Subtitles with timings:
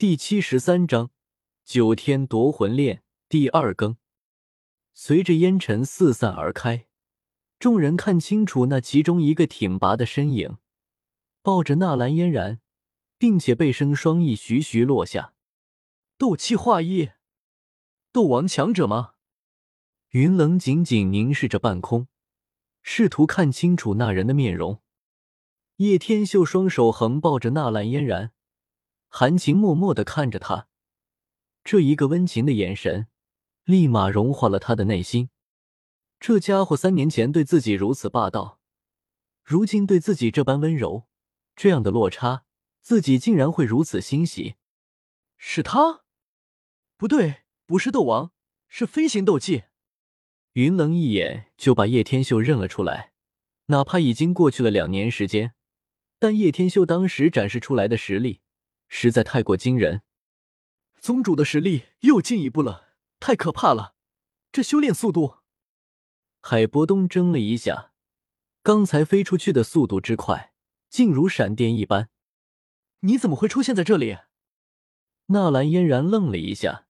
[0.00, 1.10] 第七十三章
[1.62, 3.98] 九天夺魂链第二更。
[4.94, 6.86] 随着烟尘四散而开，
[7.58, 10.56] 众人看清楚那其中一个挺拔的身影，
[11.42, 12.60] 抱着纳兰嫣然，
[13.18, 15.34] 并且背生双翼徐徐落下。
[16.16, 17.10] 斗气化翼，
[18.10, 19.12] 斗王强者吗？
[20.12, 22.08] 云冷紧紧凝视着半空，
[22.80, 24.80] 试图看清楚那人的面容。
[25.76, 28.32] 叶天秀双手横抱着纳兰嫣然。
[29.12, 30.68] 含情脉脉的看着他，
[31.64, 33.08] 这一个温情的眼神，
[33.64, 35.30] 立马融化了他的内心。
[36.20, 38.60] 这家伙三年前对自己如此霸道，
[39.42, 41.08] 如今对自己这般温柔，
[41.56, 42.44] 这样的落差，
[42.80, 44.54] 自己竟然会如此欣喜。
[45.36, 46.04] 是他？
[46.96, 48.30] 不对，不是斗王，
[48.68, 49.64] 是飞行斗技。
[50.52, 53.12] 云冷一眼就把叶天秀认了出来，
[53.66, 55.54] 哪怕已经过去了两年时间，
[56.20, 58.42] 但叶天秀当时展示出来的实力。
[58.92, 60.02] 实在太过惊人，
[60.98, 62.88] 宗主的实力又进一步了，
[63.20, 63.94] 太可怕了！
[64.50, 65.36] 这修炼速度，
[66.40, 67.92] 海波东怔了一下，
[68.64, 70.52] 刚才飞出去的速度之快，
[70.88, 72.10] 竟如闪电一般。
[73.02, 74.18] 你怎么会出现在这里？
[75.26, 76.88] 纳兰嫣然愣了一下，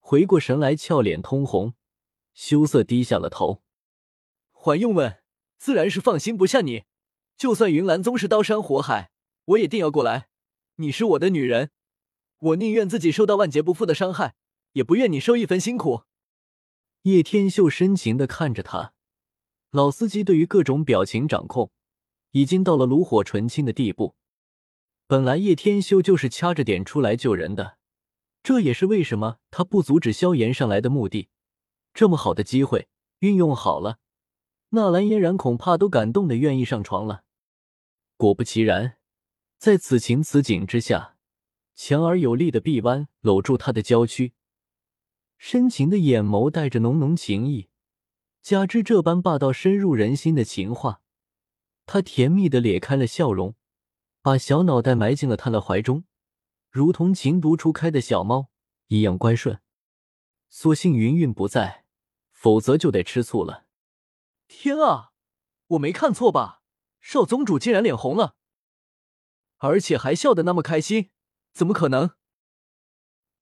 [0.00, 1.74] 回过神来，俏脸通红，
[2.32, 3.62] 羞涩低下了头。
[4.52, 5.22] 还用问，
[5.58, 6.84] 自然是放心不下你，
[7.36, 9.12] 就算云岚宗是刀山火海，
[9.44, 10.30] 我也定要过来。
[10.78, 11.70] 你是我的女人，
[12.38, 14.34] 我宁愿自己受到万劫不复的伤害，
[14.72, 16.02] 也不愿你受一分辛苦。
[17.02, 18.92] 叶天秀深情的看着他，
[19.70, 21.70] 老司机对于各种表情掌控
[22.32, 24.16] 已经到了炉火纯青的地步。
[25.06, 27.78] 本来叶天秀就是掐着点出来救人的，
[28.42, 31.30] 这也是为什么他不阻止萧炎上来的目的。
[31.94, 32.88] 这么好的机会
[33.20, 33.98] 运用好了，
[34.70, 37.22] 纳兰嫣然恐怕都感动的愿意上床了。
[38.18, 38.98] 果不其然。
[39.58, 41.16] 在此情此景之下，
[41.74, 44.34] 强而有力的臂弯搂住他的娇躯，
[45.38, 47.68] 深情的眼眸带着浓浓情意，
[48.42, 51.00] 加之这般霸道深入人心的情话，
[51.86, 53.54] 他甜蜜的咧开了笑容，
[54.20, 56.04] 把小脑袋埋进了他的怀中，
[56.70, 58.50] 如同情窦初开的小猫
[58.88, 59.60] 一样乖顺。
[60.48, 61.84] 所幸云云不在，
[62.30, 63.66] 否则就得吃醋了。
[64.46, 65.12] 天啊，
[65.68, 66.62] 我没看错吧？
[67.00, 68.36] 少宗主竟然脸红了！
[69.58, 71.10] 而且还笑得那么开心，
[71.52, 72.10] 怎么可能？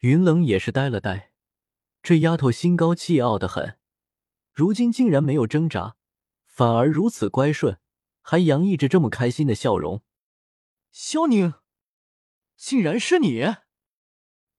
[0.00, 1.32] 云冷也是呆了呆，
[2.02, 3.78] 这丫头心高气傲的很，
[4.52, 5.96] 如今竟然没有挣扎，
[6.44, 7.78] 反而如此乖顺，
[8.20, 10.02] 还洋溢着这么开心的笑容。
[10.92, 11.54] 萧宁，
[12.56, 13.56] 竟然是你！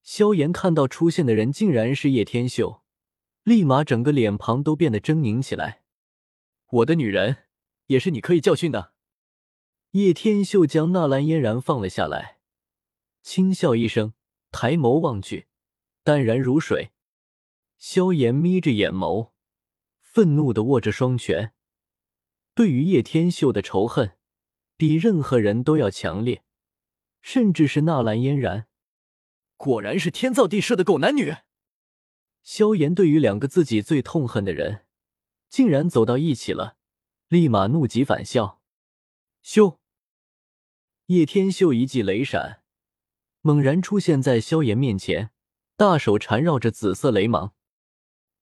[0.02, 2.84] 萧炎看到出现的人竟然是叶天秀，
[3.44, 5.84] 立马整个脸庞都变得狰狞起来。
[6.70, 7.46] 我的女人，
[7.86, 8.95] 也是你可以教训的。
[9.96, 12.40] 叶天秀将纳兰嫣然放了下来，
[13.22, 14.14] 轻笑一声，
[14.52, 15.48] 抬眸望去，
[16.04, 16.92] 淡然如水。
[17.78, 19.32] 萧炎眯着眼眸，
[20.02, 21.54] 愤怒的握着双拳，
[22.54, 24.18] 对于叶天秀的仇恨，
[24.76, 26.44] 比任何人都要强烈，
[27.22, 28.68] 甚至是纳兰嫣然，
[29.56, 31.34] 果然是天造地设的狗男女。
[32.44, 34.84] 萧炎对于两个自己最痛恨的人，
[35.48, 36.76] 竟然走到一起了，
[37.30, 38.62] 立马怒极反笑，
[39.42, 39.80] 修。
[41.08, 42.64] 叶天秀一记雷闪，
[43.42, 45.30] 猛然出现在萧炎面前，
[45.78, 47.54] 大手缠绕着紫色雷芒，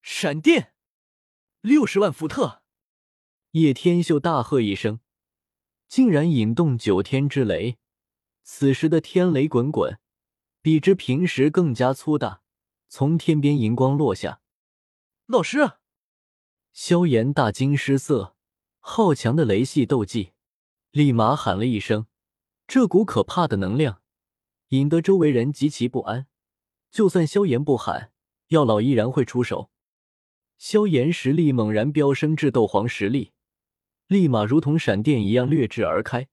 [0.00, 0.72] 闪电
[1.60, 2.62] 六十万伏特。
[3.50, 5.00] 叶天秀大喝一声，
[5.88, 7.76] 竟然引动九天之雷。
[8.42, 9.98] 此时的天雷滚滚，
[10.62, 12.40] 比之平时更加粗大，
[12.88, 14.40] 从天边银光落下。
[15.26, 15.72] 老师，
[16.72, 18.34] 萧炎大惊失色，
[18.78, 20.32] 好强的雷系斗技，
[20.92, 22.06] 立马喊了一声。
[22.66, 24.00] 这股可怕的能量，
[24.68, 26.26] 引得周围人极其不安。
[26.90, 28.12] 就算萧炎不喊，
[28.48, 29.70] 药老依然会出手。
[30.56, 33.32] 萧炎实力猛然飙升至斗皇实力，
[34.06, 36.28] 立马如同闪电一样掠至而开，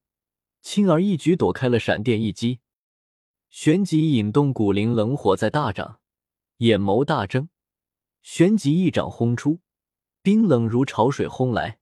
[0.62, 2.60] 轻而易举躲开了闪电一击。
[3.50, 6.00] 旋即引动古灵冷火在大掌，
[6.58, 7.50] 眼眸大睁，
[8.22, 9.60] 旋即一掌轰出，
[10.22, 11.80] 冰冷如潮水轰来。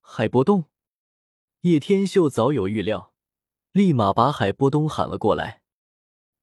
[0.00, 0.64] 海波动，
[1.60, 3.09] 叶天秀早有预料。
[3.72, 5.62] 立马把海波东喊了过来，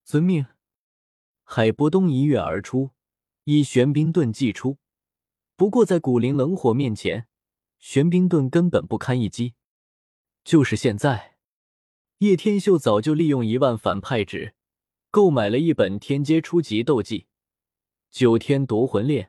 [0.05, 0.45] 遵命。
[1.43, 2.91] 海波东一跃而出，
[3.43, 4.77] 以玄冰盾祭出。
[5.57, 7.27] 不过在古灵冷火面前，
[7.79, 9.55] 玄冰盾根本不堪一击。
[10.45, 11.35] 就是现在，
[12.19, 14.55] 叶天秀早就利用一万反派纸，
[15.11, 17.19] 购买了一本天阶初级斗技
[18.09, 19.25] 《九天夺魂链》，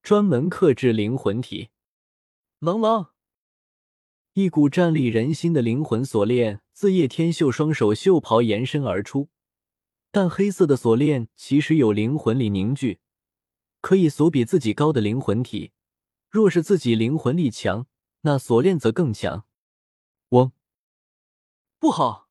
[0.00, 1.70] 专门克制灵魂体。
[2.60, 3.11] 冷冷。
[4.34, 9.28] 一股战栗人心的灵魂锁链自叶天秀双手袖袍延伸而出，
[10.10, 13.00] 但黑色的锁链其实有灵魂力凝聚，
[13.82, 15.72] 可以锁比自己高的灵魂体。
[16.30, 17.86] 若是自己灵魂力强，
[18.22, 19.44] 那锁链则更强。
[20.30, 20.52] 嗡，
[21.78, 22.30] 不好，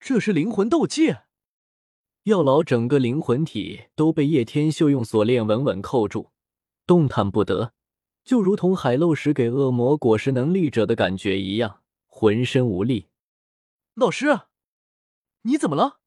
[0.00, 1.24] 这是灵魂斗戒！
[2.22, 6.30] 药老整个灵魂体都被叶天秀用锁链稳稳扣住，
[6.86, 7.74] 动弹不得，
[8.24, 13.08] 就如同海漏石给恶魔果实能力者的感觉一样，浑身无力。
[13.94, 14.42] 老师，
[15.42, 16.00] 你怎么了？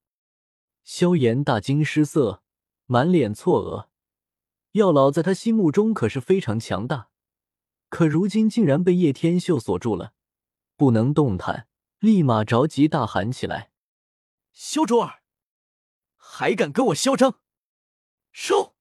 [0.84, 2.44] 萧炎大惊失色，
[2.86, 3.90] 满脸错愕。
[4.74, 7.10] 药老在他心目中可是非常强大，
[7.90, 10.14] 可如今竟然被叶天秀锁住了，
[10.76, 11.68] 不能动弹，
[12.00, 13.72] 立马着急大喊起来
[14.54, 15.22] ：“萧卓儿，
[16.16, 17.40] 还敢跟我嚣张！”
[18.32, 18.76] 收！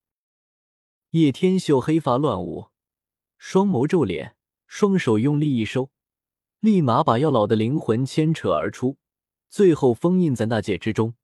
[1.11, 2.71] 叶天秀黑发乱舞，
[3.47, 5.91] 双眸皱脸，双手用力一收，
[6.61, 8.97] 立马把药老的灵魂牵扯而出，
[9.51, 11.15] 最后封印在那界之中。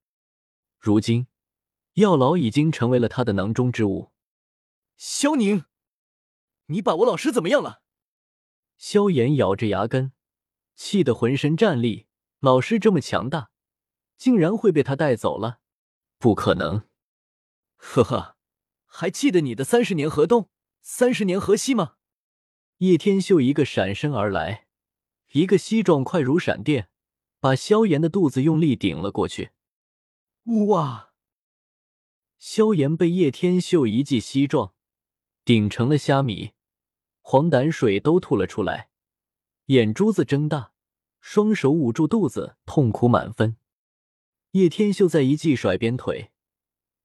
[0.79, 1.29] 如今，
[1.95, 4.13] 药老已经成为了他的囊中之物。
[4.99, 5.65] 萧宁，
[6.67, 7.81] 你把我老师怎么样了？
[8.77, 10.13] 萧炎咬着牙根，
[10.77, 12.07] 气得浑身战栗。
[12.41, 13.51] 老师这么强大，
[14.19, 15.61] 竟然会被他带走了？
[16.19, 16.87] 不可能！
[17.77, 18.37] 呵呵，
[18.85, 20.51] 还记得你的三十年河东，
[20.83, 21.95] 三十年河西吗？
[22.81, 24.67] 叶天秀一个闪身而来，
[25.33, 26.89] 一个膝撞快如闪电，
[27.39, 29.51] 把萧炎的肚子用力顶了过去。
[30.69, 31.13] 哇！
[32.39, 34.73] 萧炎被叶天秀一记膝撞，
[35.45, 36.53] 顶成了虾米，
[37.21, 38.89] 黄胆水都吐了出来，
[39.67, 40.73] 眼珠子睁大，
[41.21, 43.59] 双手捂住肚子，痛苦满分。
[44.53, 46.31] 叶天秀再一记甩鞭腿，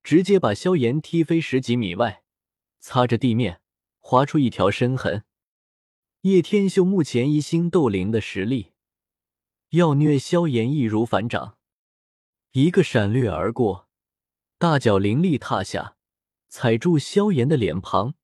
[0.01, 2.23] 直接把萧炎踢飞十几米外，
[2.79, 3.59] 擦着地面
[3.99, 5.25] 划出一条深痕。
[6.25, 8.71] 叶天秀目前一星斗灵的实力，
[9.69, 11.59] 要虐萧炎易如反掌。
[12.53, 13.87] 一个闪掠而过，
[14.57, 15.97] 大脚凌厉踏下，
[16.47, 18.15] 踩住萧炎的脸庞，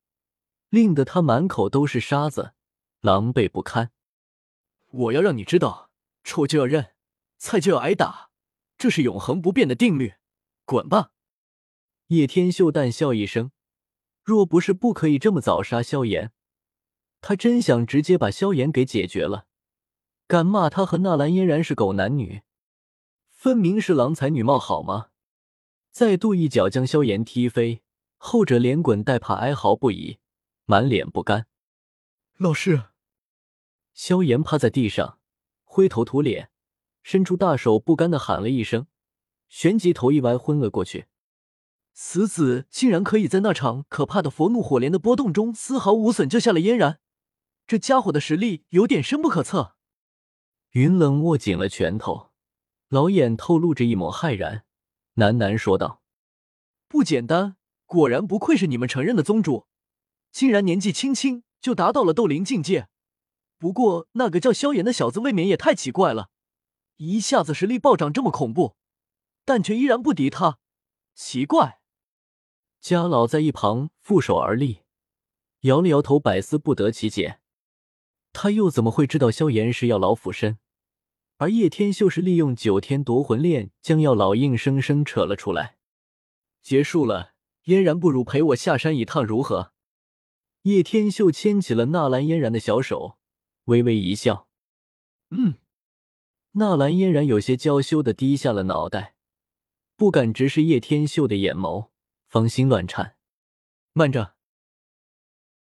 [0.69, 2.53] 令得他满口都是沙子，
[3.01, 3.91] 狼狈不堪。
[4.89, 5.91] 我要让你知道，
[6.23, 6.95] 臭就要认，
[7.37, 8.31] 菜就要挨打，
[8.79, 10.15] 这是永恒不变的定律。
[10.65, 11.11] 滚吧！
[12.07, 13.51] 叶天秀淡笑一声，
[14.23, 16.33] 若不是不可以这么早杀萧炎，
[17.21, 19.45] 他真想直接把萧炎给解决了。
[20.27, 22.41] 敢骂他和纳兰嫣然是狗男女？
[23.29, 25.07] 分明是郎才女貌，好吗？
[25.91, 27.81] 再度一脚将萧炎踢飞，
[28.17, 30.19] 后者连滚带爬，哀嚎不已，
[30.65, 31.47] 满脸不甘。
[32.37, 32.85] 老师，
[33.93, 35.19] 萧炎趴在地上，
[35.63, 36.49] 灰头土脸，
[37.03, 38.87] 伸出大手，不甘的喊了一声，
[39.49, 41.07] 旋即头一歪，昏了过去。
[41.93, 46.99] 死子竟然可以在那场可怕的佛怒火莲的波动中丝毫无损救下了嫣然，
[47.71, 49.77] 这家伙的实力有点深不可测。
[50.71, 52.31] 云冷握紧了拳头。
[52.89, 54.65] 老眼透露着一抹骇然，
[55.15, 56.01] 喃喃说道
[56.89, 59.67] ：“不简单，果然不愧是你们承认的宗主，
[60.33, 62.89] 竟然年纪轻轻就达到了斗灵境界。
[63.57, 66.29] 不过那个叫萧炎的小子未免也太奇怪了，
[66.97, 68.75] 一下子实力暴涨这么恐怖，
[69.45, 70.59] 但却依然不敌他，
[71.15, 71.79] 奇怪。”
[72.81, 74.81] 家老在一旁负手而立，
[75.61, 77.39] 摇了摇头，百思不得其解。
[78.33, 80.57] 他又怎么会知道萧炎是药老附身？
[81.37, 85.77] 而叶天秀是利用九天夺魂链将药老硬生生扯了出来。
[86.61, 87.33] 结束了，
[87.63, 89.73] 嫣然不如陪我下山一趟如何？
[90.63, 93.17] 叶天秀牵起了纳兰嫣然的小手，
[93.65, 94.47] 微微一笑
[95.31, 95.55] ：“嗯。”
[96.53, 99.15] 纳兰嫣然有些娇羞的低下了脑袋，
[99.95, 101.87] 不敢直视叶天秀的眼眸，
[102.27, 103.15] 芳心乱颤。
[103.93, 104.35] 慢着，